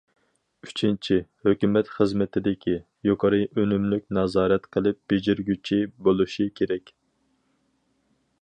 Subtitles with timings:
[0.67, 1.17] ئۈچىنچى،
[1.47, 2.75] ھۆكۈمەت خىزمىتىدىكى‹‹
[3.09, 6.95] يۇقىرى ئۈنۈملۈك نازارەت قىلىپ بېجىرگۈچى›› بولۇشى كېرەك.